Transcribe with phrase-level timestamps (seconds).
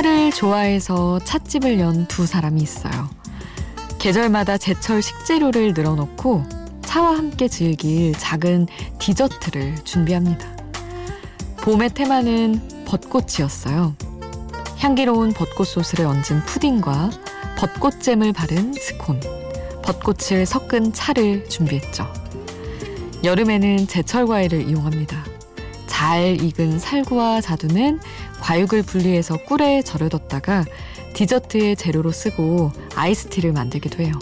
[0.00, 3.10] 차를 좋아해서 찻집을 연 두 사람이 있어요.
[3.98, 6.42] 계절마다 제철 식재료를 늘어놓고
[6.82, 8.66] 차와 함께 즐길 작은
[8.98, 10.56] 디저트를 준비합니다.
[11.58, 13.94] 봄의 테마는 벚꽃이었어요.
[14.78, 17.10] 향기로운 벚꽃 소스를 얹은 푸딩과
[17.58, 19.20] 벚꽃잼을 바른 스콘,
[19.82, 22.10] 벚꽃을 섞은 차를 준비했죠.
[23.22, 25.22] 여름에는 제철 과일을 이용합니다.
[25.86, 28.00] 잘 익은 살구와 자두는
[28.40, 30.64] 과육을 분리해서 꿀에 절여뒀다가
[31.14, 34.12] 디저트의 재료로 쓰고 아이스티를 만들기도 해요.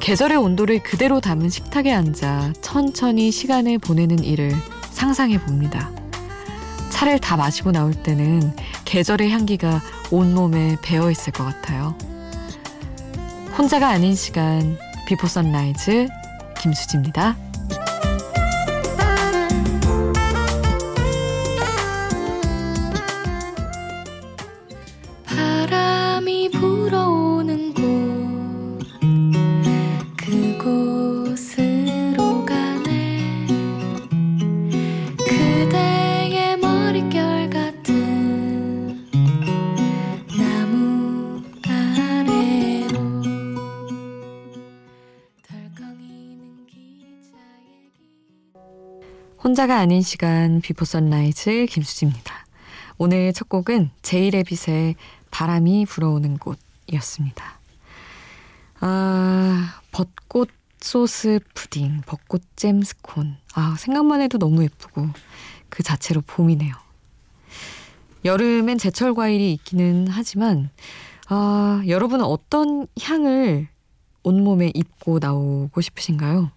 [0.00, 4.54] 계절의 온도를 그대로 담은 식탁에 앉아 천천히 시간을 보내는 일을
[4.90, 5.90] 상상해 봅니다.
[6.90, 11.96] 차를 다 마시고 나올 때는 계절의 향기가 온몸에 배어 있을 것 같아요.
[13.56, 16.08] 혼자가 아닌 시간 비포 선라이즈
[16.60, 17.36] 김수지입니다.
[49.42, 52.46] 혼자가 아닌 시간 Before Sunrise 김수지입니다.
[52.98, 54.96] 오늘 첫 곡은 제이레빗의
[55.30, 57.58] 바람이 불어오는 곳이었습니다.
[58.80, 60.50] 아, 벚꽃
[60.80, 63.38] 소스 푸딩, 벚꽃 잼 스콘.
[63.54, 65.08] 아, 생각만 해도 너무 예쁘고
[65.70, 66.74] 그 자체로 봄이네요.
[68.26, 70.68] 여름엔 제철 과일이 있기는 하지만
[71.28, 73.68] 아, 여러분은 어떤 향을
[74.22, 76.50] 온몸에 입고 나오고 싶으신가요?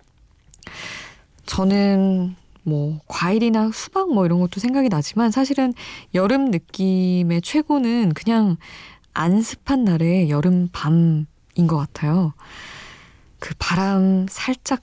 [1.46, 5.74] 저는 뭐 과일이나 수박 뭐 이런 것도 생각이 나지만 사실은
[6.14, 8.58] 여름 느낌의 최고는 그냥
[9.14, 11.26] 안습한 날의 여름 밤인
[11.68, 12.34] 것 같아요.
[13.40, 14.82] 그 바람 살짝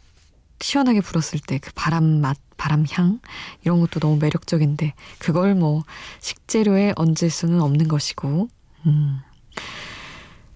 [0.61, 3.21] 시원하게 불었을 때 그 바람 맛, 바람 향
[3.63, 5.85] 이런 것도 너무 매력적인데 그걸 뭐
[6.21, 8.49] 식재료에 얹을 수는 없는 것이고
[8.87, 9.21] 음.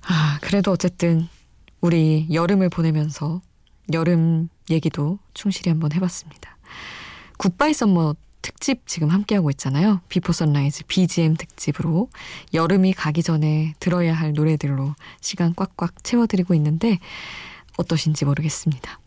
[0.07, 1.29] 아, 그래도 어쨌든
[1.81, 3.41] 우리 여름을 보내면서
[3.93, 6.57] 여름 얘기도 충실히 한번 해봤습니다.
[7.39, 10.01] Goodbye Summer 특집 지금 함께하고 있잖아요.
[10.09, 12.11] Before Sunrise BGM 특집으로
[12.53, 16.99] 여름이 가기 전에 들어야 할 노래들로 시간 꽉꽉 채워드리고 있는데
[17.79, 19.01] 어떠신지 모르겠습니다.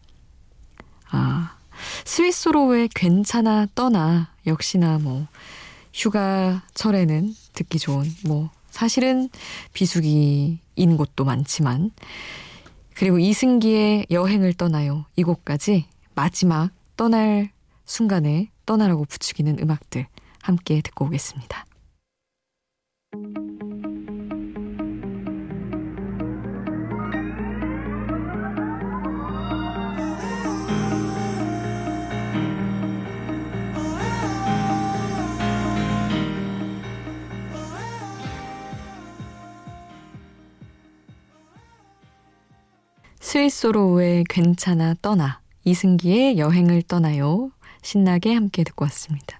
[1.11, 1.55] 아,
[2.05, 5.27] 스윗소로우의 괜찮아 떠나 역시나 뭐
[5.93, 9.29] 휴가철에는 듣기 좋은 뭐 사실은
[9.73, 11.91] 비수기인 곳도 많지만
[12.93, 17.51] 그리고 이승기의 여행을 떠나요 이 곡까지 마지막 떠날
[17.87, 20.05] 순간에 떠나라고 부추기는 음악들
[20.43, 21.65] 함께 듣고 오겠습니다.
[43.19, 47.51] 스위스로우의 괜찮아 떠나 이승기의 여행을 떠나요
[47.87, 49.39] 신나게 함께 듣고 왔습니다.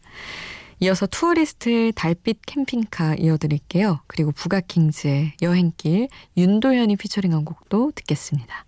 [0.80, 4.00] 이어서 투어리스트의 달빛 캠핑카 이어드릴게요.
[4.08, 8.64] 그리고 부가킹즈의 여행길 윤도현이 피처링한 곡도 듣겠습니다.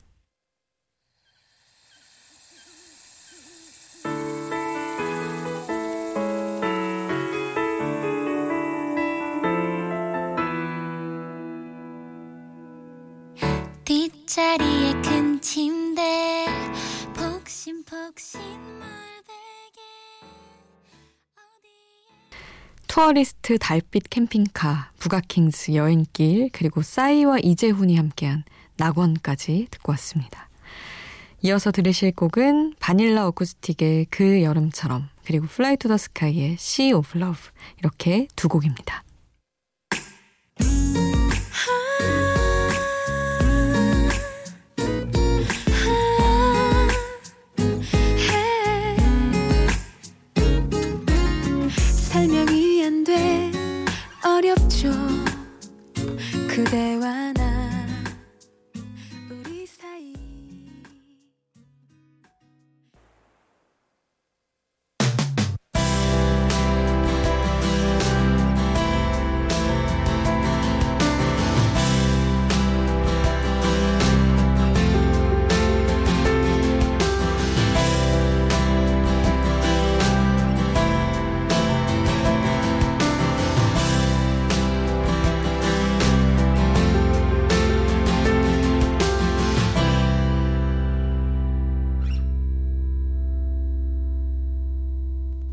[13.86, 14.79] 뒷자리
[23.00, 28.44] 투어리스트 달빛 캠핑카, 부가킹스 여행길, 그리고 싸이와 이재훈이 함께한
[28.76, 30.50] 낙원까지 듣고 왔습니다.
[31.42, 37.52] 이어서 들으실 곡은 바닐라 어쿠스틱의 그 여름처럼, 그리고 플라이 투 더 스카이의 Sea of Love
[37.78, 39.06] 이렇게 두 곡입니다.
[54.40, 54.90] 어렵죠.
[56.48, 57.34] 그대와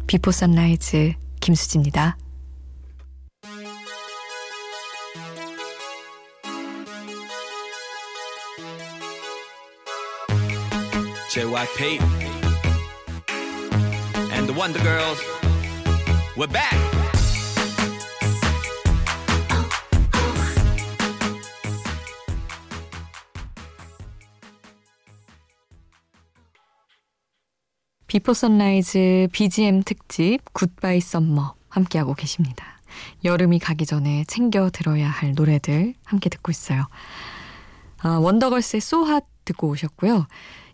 [0.07, 2.17] 비포 선라이즈 김수지입니다.
[14.33, 15.21] And the Wonder Girls.
[16.37, 16.96] We're back.
[28.17, 32.81] Before Sunrise BGM 특집 Goodbye Summer 함께하고 계십니다.
[33.25, 36.87] 여름이 가기 전에 챙겨 들어야 할 노래들 함께 듣고 있어요.
[37.99, 40.29] 아, 원더걸스의 So Hot 듣고 오셨고요.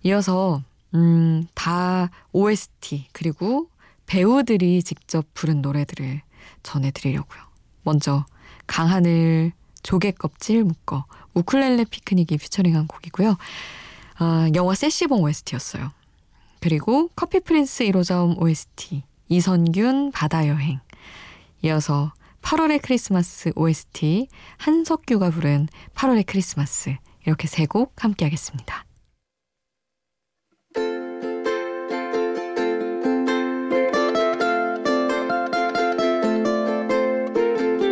[0.05, 0.63] 이어서
[0.95, 3.67] 음, 다 OST 그리고
[4.07, 6.23] 배우들이 직접 부른 노래들을
[6.63, 7.43] 전해드리려고요.
[7.83, 8.25] 먼저
[8.69, 9.51] 강하늘
[9.83, 13.37] 조개 껍질 묶어 우쿨렐레 피크닉이 featuring한 곡이고요.
[14.21, 15.91] 아, 영화 세시봉 OST였어요.
[16.63, 20.79] 그리고 커피 프린스 1호점 OST 이선균 바다 여행
[21.63, 22.13] 이어서
[22.43, 24.29] 8월의 크리스마스 OST
[24.59, 28.85] 한석규가 부른 8월의 크리스마스 이렇게 세 곡 함께 하겠습니다.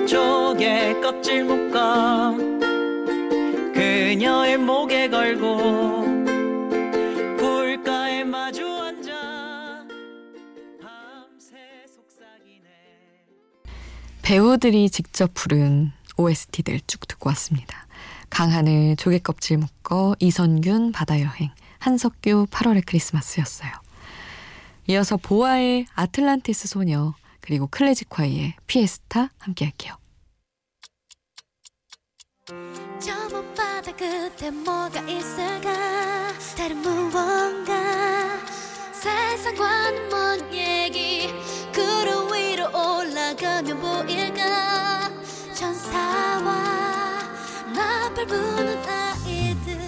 [0.06, 2.37] 조개 껍질 묶어
[3.75, 6.10] 그녀의 목에 걸고
[14.31, 17.88] 배우들이 직접 부른 OST들 쭉 듣고 왔습니다.
[18.31, 21.50] 강하늘 조개껍질 묶어 이선균 바다여행
[21.81, 23.73] 한석규 8월의 크리스마스였어요.
[24.87, 29.97] 이어서 보아의 아틀란티스 소녀 그리고 클래식화이의 피에스타 함께 할게요.
[33.00, 38.38] 저 못바다 끝에 뭐가 있을까 다른 무언가
[38.93, 40.55] 세상과는 먼
[43.70, 45.11] 올라가면 보일까
[45.55, 47.22] 천사와
[47.75, 49.78] 나팔 부는 아이들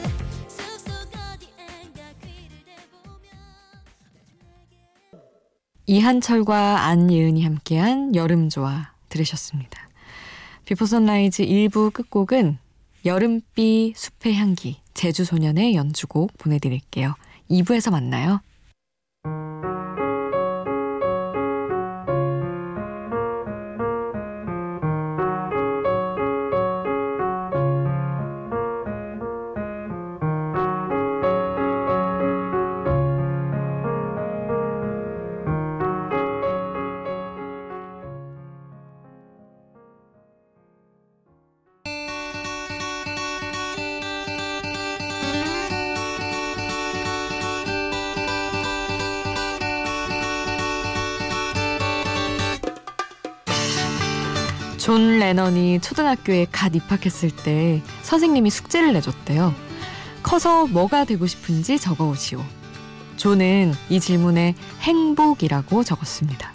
[5.86, 9.88] 이한철과 안예은이 함께한 여름좋아 들으셨습니다.
[10.64, 12.58] 비포 선라이즈 1부 끝곡은
[13.04, 17.14] 여름비 숲의 향기 제주소년의 연주곡 보내드릴게요.
[17.50, 18.40] 2부에서 만나요.
[54.92, 59.54] 존 레넌이 초등학교에 갓 입학했을 때 선생님이 숙제를 내줬대요.
[60.22, 62.44] 커서 뭐가 되고 싶은지 적어오시오.
[63.16, 66.52] 존은 이 질문에 행복이라고 적었습니다.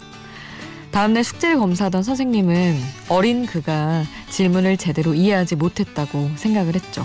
[0.92, 7.04] 다음날 숙제를 검사하던 선생님은 어린 그가 질문을 제대로 이해하지 못했다고 생각을 했죠.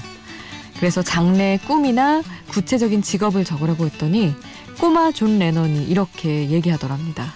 [0.78, 4.36] 그래서 장래 꿈이나 구체적인 직업을 적으라고 했더니
[4.80, 7.34] 꼬마 존 레넌이 이렇게 얘기하더랍니다.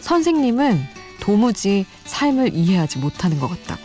[0.00, 0.95] 선생님은
[1.26, 3.82] 도무지 삶을 이해하지 못하는 것 같다고.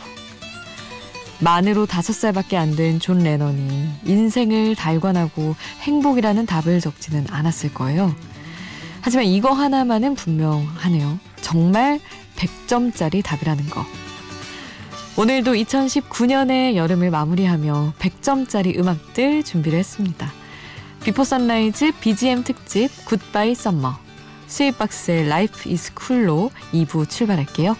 [1.39, 8.15] 만으로 다섯 살밖에 안 된 존 레넌이 인생을 달관하고 행복이라는 답을 적지는 않았을 거예요.
[9.01, 11.17] 하지만 이거 하나만은 분명하네요.
[11.41, 11.99] 정말
[12.35, 13.83] 100점짜리 답이라는 거.
[15.17, 20.31] 오늘도 2019년의 여름을 마무리하며 100점짜리 음악들 준비를 했습니다.
[21.03, 24.10] Before Sunrise BGM 특집 Goodbye Summer
[24.51, 27.75] 스윗박스의 라이프 이스 쿨로 2부 출발할게요.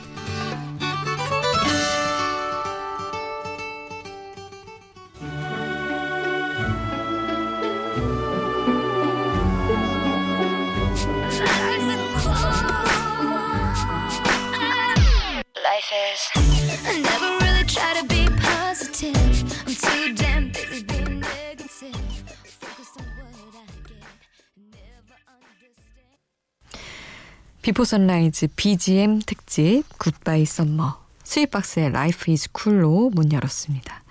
[27.72, 34.04] Before Sunrise BGM 특집 Goodbye Summer 스윗박스의 Life Is Cool로 문 열었습니다.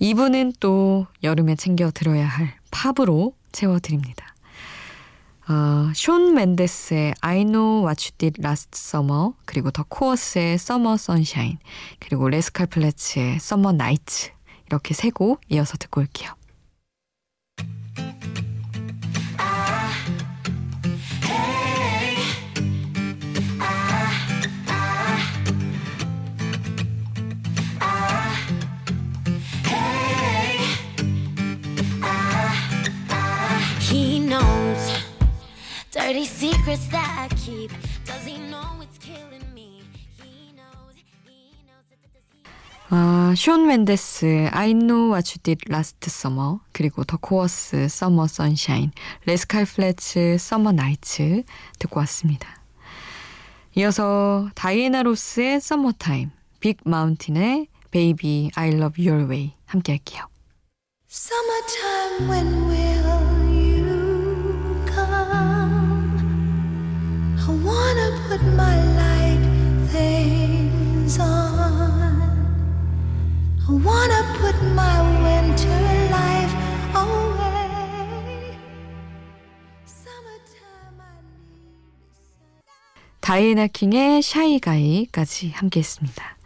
[0.00, 4.34] 2부는 또 여름에 챙겨 들어야 할 팝으로 채워드립니다.
[5.46, 11.58] 어, 숀 멘데스의 I know what you did last summer 그리고 더 코어스의 Summer Sunshine
[11.98, 14.30] 그리고 레스칼 플래츠의 Summer Nights
[14.68, 16.30] 이렇게 세 곡 이어서 듣고 올게요.
[36.24, 37.70] Secrets that I keep.
[38.04, 39.82] Does he know it's killing me?
[40.22, 40.94] He knows,
[41.24, 41.84] he knows.
[42.90, 48.92] 아, 숀 멘데스 I Know What You Did Last Summer 그리고 더 코어스 Summer Sunshine
[49.24, 51.42] 레스칼 플래츠 Summer Nights
[51.78, 52.62] 듣고 왔습니다.
[53.76, 56.30] 이어서 다이애나 로스의 Summertime
[56.60, 60.26] 빅 마운틴의 Baby I Love Your Way 함께 할게요.
[61.08, 62.95] Summertime when will
[83.26, 86.36] 다이애나 킹의 Shy Guy까지 함께 했습니다.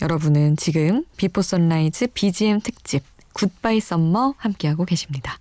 [0.00, 3.02] 여러분은 지금 Before Sunrise BGM 특집
[3.32, 5.40] Goodbye Summer 함께하고 계십니다.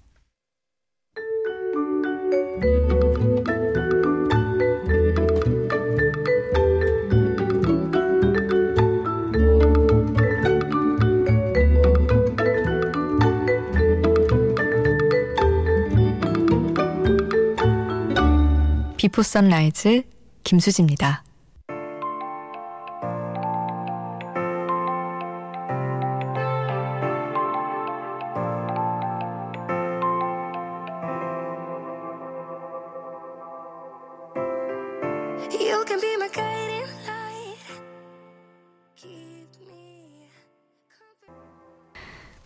[19.07, 20.03] 비포 선라이즈
[20.43, 21.23] 김수지입니다.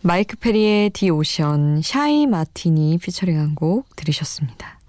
[0.04, 4.81] 마이크 페리의 디 오션, 샤이 마틴이 피처링한 곡 들으셨습니다.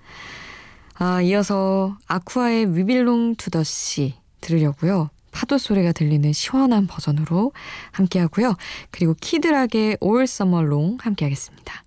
[0.95, 5.09] 아, 이어서 아쿠아의 We Belong to the Sea 들으려고요.
[5.31, 7.53] 파도 소리가 들리는 시원한 버전으로
[7.91, 8.55] 함께 하고요.
[8.91, 11.83] 그리고 키드락의 All Summer Long 함께 하겠습니다.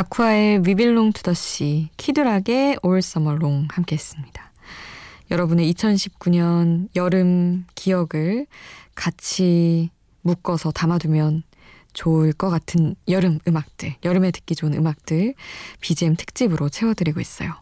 [0.00, 4.50] 아쿠아의 We Belong to the Sea, 키드락의 All Summer Long 함께 했습니다.
[5.30, 8.46] 여러분의 2019년 여름 기억을
[8.94, 9.90] 같이
[10.22, 11.42] 묶어서 담아두면
[11.92, 15.34] 좋을 것 같은 여름 음악들, 여름에 듣기 좋은 음악들
[15.80, 17.52] BGM 특집으로 채워드리고 있어요.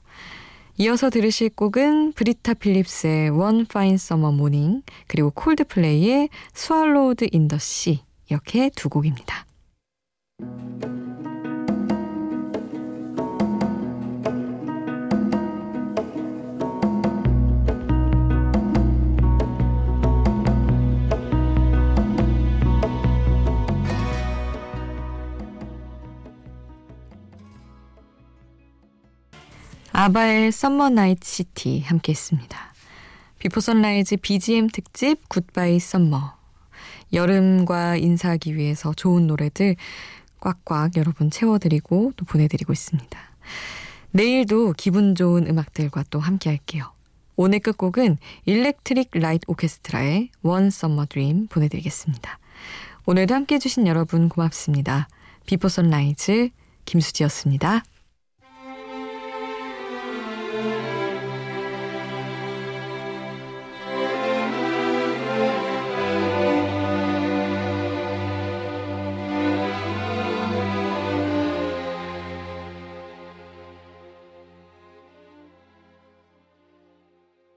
[0.76, 8.00] 이어서 들으실 곡은 브리타 필립스의 One Fine Summer Morning 그리고 콜드플레이의 Swallowed in the Sea
[8.28, 9.44] 이렇게 두 곡입니다.
[30.08, 32.72] 아바의 썸머 나이트 시티 함께 했습니다.
[33.38, 36.34] Before Sunrise BGM 특집 Goodbye Summer.
[37.12, 39.76] 여름과 인사하기 위해서 좋은 노래들
[40.40, 43.18] 꽉꽉 여러분 채워드리고 또 보내드리고 있습니다.
[44.12, 46.90] 내일도 기분 좋은 음악들과 또 함께 할게요.
[47.36, 52.38] 오늘 끝곡은 일렉트릭 라이트 오케스트라의 One Summer Dream 보내드리겠습니다.
[53.04, 55.06] 오늘도 함께 해주신 여러분 고맙습니다.
[55.44, 56.48] Before Sunrise
[56.86, 57.82] 김수지였습니다.